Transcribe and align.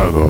pasado. 0.00 0.29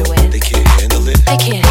I 1.31 1.37
can't. 1.37 1.70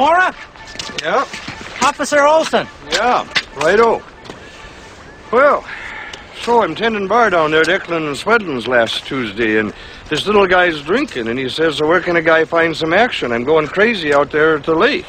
Mohra? 0.00 0.34
Yeah, 1.02 1.26
Officer 1.86 2.22
Olson. 2.22 2.66
yeah, 2.90 3.30
righto. 3.54 4.02
Well, 5.30 5.62
so 6.40 6.62
I'm 6.62 6.74
tending 6.74 7.06
bar 7.06 7.28
down 7.28 7.50
there 7.50 7.60
at 7.60 7.66
Ecklund 7.66 8.06
and 8.06 8.16
Swedlin's 8.16 8.66
last 8.66 9.04
Tuesday, 9.04 9.58
and 9.58 9.74
this 10.08 10.24
little 10.24 10.46
guy's 10.46 10.80
drinking, 10.80 11.28
and 11.28 11.38
he 11.38 11.50
says, 11.50 11.76
so 11.76 11.86
where 11.86 12.00
can 12.00 12.16
a 12.16 12.22
guy 12.22 12.46
find 12.46 12.74
some 12.74 12.94
action? 12.94 13.30
I'm 13.30 13.44
going 13.44 13.66
crazy 13.66 14.14
out 14.14 14.30
there 14.30 14.56
at 14.56 14.64
the 14.64 14.74
lake. 14.74 15.04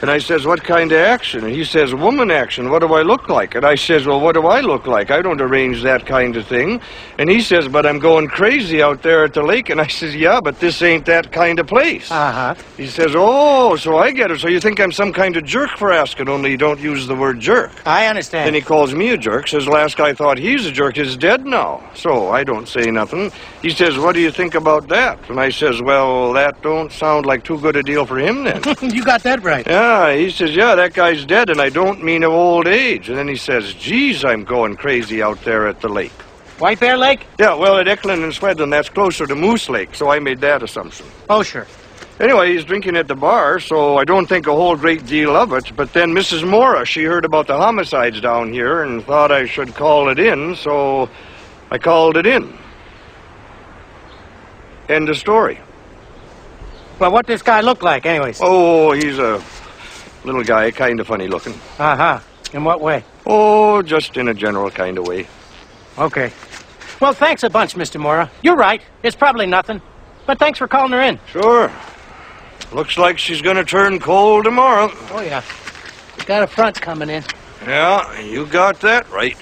And 0.00 0.10
I 0.10 0.18
says, 0.18 0.46
what 0.46 0.62
kind 0.62 0.92
of 0.92 0.98
action? 0.98 1.44
And 1.44 1.52
he 1.52 1.64
says, 1.64 1.92
woman 1.94 2.30
action. 2.30 2.70
What 2.70 2.80
do 2.82 2.92
I 2.94 3.02
look 3.02 3.28
like? 3.28 3.54
And 3.56 3.64
I 3.64 3.74
says, 3.74 4.06
well, 4.06 4.20
what 4.20 4.34
do 4.34 4.46
I 4.46 4.60
look 4.60 4.86
like? 4.86 5.10
I 5.10 5.22
don't 5.22 5.40
arrange 5.40 5.82
that 5.82 6.06
kind 6.06 6.36
of 6.36 6.46
thing. 6.46 6.80
And 7.18 7.28
he 7.28 7.40
says, 7.40 7.66
but 7.66 7.84
I'm 7.84 7.98
going 7.98 8.28
crazy 8.28 8.80
out 8.80 9.02
there 9.02 9.24
at 9.24 9.34
the 9.34 9.42
lake. 9.42 9.70
And 9.70 9.80
I 9.80 9.88
says, 9.88 10.14
yeah, 10.14 10.40
but 10.40 10.60
this 10.60 10.82
ain't 10.82 11.04
that 11.06 11.32
kind 11.32 11.58
of 11.58 11.66
place. 11.66 12.10
Uh-huh. 12.10 12.54
He 12.76 12.86
says, 12.86 13.12
oh, 13.16 13.74
so 13.76 13.98
I 13.98 14.12
get 14.12 14.30
it. 14.30 14.38
So 14.40 14.48
you 14.48 14.60
think 14.60 14.78
I'm 14.80 14.92
some 14.92 15.12
kind 15.12 15.36
of 15.36 15.44
jerk 15.44 15.70
for 15.76 15.92
asking, 15.92 16.28
only 16.28 16.52
you 16.52 16.56
don't 16.58 16.80
use 16.80 17.06
the 17.08 17.16
word 17.16 17.40
jerk. 17.40 17.72
I 17.84 18.06
understand. 18.06 18.46
Then 18.46 18.54
he 18.54 18.60
calls 18.60 18.94
me 18.94 19.10
a 19.10 19.16
jerk, 19.16 19.48
says 19.48 19.66
last 19.66 19.96
guy 19.96 20.12
thought 20.14 20.38
he's 20.38 20.64
a 20.66 20.70
jerk 20.72 20.96
is 20.98 21.16
dead 21.16 21.44
now. 21.44 21.82
So 21.94 22.30
I 22.30 22.44
don't 22.44 22.68
say 22.68 22.90
nothing. 22.90 23.32
He 23.62 23.70
says, 23.70 23.98
what 23.98 24.14
do 24.14 24.20
you 24.20 24.30
think 24.30 24.54
about 24.54 24.88
that? 24.88 25.18
And 25.28 25.40
I 25.40 25.50
says, 25.50 25.82
well, 25.82 26.32
that 26.34 26.62
don't 26.62 26.92
sound 26.92 27.26
like 27.26 27.42
too 27.42 27.58
good 27.60 27.74
a 27.74 27.82
deal 27.82 28.06
for 28.06 28.18
him 28.18 28.44
then. 28.44 28.62
you 28.82 29.02
got 29.04 29.22
that 29.24 29.42
right. 29.42 29.66
yeah, 29.66 29.87
he 30.16 30.30
says, 30.30 30.54
yeah, 30.54 30.74
that 30.74 30.94
guy's 30.94 31.24
dead, 31.24 31.50
and 31.50 31.60
I 31.60 31.68
don't 31.68 32.02
mean 32.02 32.24
of 32.24 32.32
old 32.32 32.66
age. 32.66 33.08
And 33.08 33.16
then 33.16 33.28
he 33.28 33.36
says, 33.36 33.74
geez, 33.74 34.24
I'm 34.24 34.44
going 34.44 34.76
crazy 34.76 35.22
out 35.22 35.42
there 35.44 35.66
at 35.68 35.80
the 35.80 35.88
lake. 35.88 36.12
White 36.58 36.80
Bear 36.80 36.96
Lake? 36.96 37.26
Yeah, 37.38 37.54
well, 37.54 37.78
at 37.78 37.86
Ecklund 37.86 38.24
and 38.24 38.32
Swedlin, 38.32 38.70
that's 38.70 38.88
closer 38.88 39.26
to 39.26 39.34
Moose 39.34 39.68
Lake, 39.68 39.94
so 39.94 40.10
I 40.10 40.18
made 40.18 40.40
that 40.40 40.62
assumption. 40.62 41.06
Oh, 41.30 41.42
sure. 41.42 41.66
Anyway, 42.18 42.52
he's 42.52 42.64
drinking 42.64 42.96
at 42.96 43.06
the 43.06 43.14
bar, 43.14 43.60
so 43.60 43.96
I 43.96 44.04
don't 44.04 44.26
think 44.26 44.48
a 44.48 44.52
whole 44.52 44.74
great 44.74 45.06
deal 45.06 45.36
of 45.36 45.52
it. 45.52 45.76
But 45.76 45.92
then 45.92 46.10
Mrs. 46.10 46.42
Mohra, 46.42 46.84
she 46.84 47.04
heard 47.04 47.24
about 47.24 47.46
the 47.46 47.56
homicides 47.56 48.20
down 48.20 48.52
here 48.52 48.82
and 48.82 49.04
thought 49.04 49.30
I 49.30 49.46
should 49.46 49.76
call 49.76 50.08
it 50.08 50.18
in, 50.18 50.56
so 50.56 51.08
I 51.70 51.78
called 51.78 52.16
it 52.16 52.26
in. 52.26 52.58
End 54.88 55.08
of 55.08 55.16
story. 55.16 55.60
Well, 56.98 57.12
what 57.12 57.28
this 57.28 57.42
guy 57.42 57.60
look 57.60 57.84
like, 57.84 58.04
anyways? 58.04 58.40
Oh, 58.42 58.90
he's 58.90 59.18
a 59.18 59.40
little 60.24 60.44
guy, 60.44 60.70
kind 60.70 61.00
of 61.00 61.06
funny 61.06 61.28
looking. 61.28 61.54
Uh-huh. 61.78 62.20
In 62.52 62.64
what 62.64 62.80
way? 62.80 63.04
Oh, 63.26 63.82
just 63.82 64.16
in 64.16 64.28
a 64.28 64.34
general 64.34 64.70
kind 64.70 64.98
of 64.98 65.06
way. 65.06 65.26
Okay. 65.98 66.32
Well, 67.00 67.12
thanks 67.12 67.42
a 67.42 67.50
bunch, 67.50 67.74
Mr. 67.74 68.00
Mohra. 68.00 68.30
You're 68.42 68.56
right. 68.56 68.82
It's 69.02 69.16
probably 69.16 69.46
nothing. 69.46 69.80
But 70.26 70.38
thanks 70.38 70.58
for 70.58 70.68
calling 70.68 70.92
her 70.92 71.00
in. 71.00 71.18
Sure. 71.30 71.70
Looks 72.72 72.98
like 72.98 73.18
she's 73.18 73.40
gonna 73.40 73.64
turn 73.64 73.98
cold 73.98 74.44
tomorrow. 74.44 74.90
Oh, 75.10 75.20
yeah. 75.20 75.42
We 76.18 76.24
got 76.24 76.42
a 76.42 76.46
front 76.46 76.80
coming 76.80 77.08
in. 77.08 77.24
Yeah, 77.64 78.20
you 78.20 78.46
got 78.46 78.80
that 78.80 79.10
right. 79.10 79.36